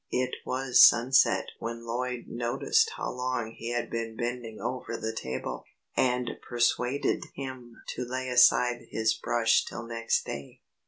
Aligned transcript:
It 0.09 0.37
was 0.47 0.83
sunset 0.83 1.49
when 1.59 1.85
Lloyd 1.85 2.25
noticed 2.27 2.93
how 2.97 3.11
long 3.11 3.51
he 3.55 3.69
had 3.69 3.91
been 3.91 4.17
bending 4.17 4.59
over 4.59 4.97
the 4.97 5.15
table, 5.15 5.63
and 5.95 6.31
persuaded 6.41 7.25
him 7.35 7.75
to 7.89 8.03
lay 8.09 8.27
aside 8.29 8.87
his 8.89 9.13
brush 9.13 9.63
till 9.63 9.85
next 9.85 10.23
day. 10.25 10.61